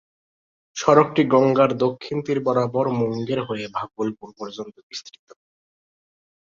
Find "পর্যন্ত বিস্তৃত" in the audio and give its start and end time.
4.37-5.27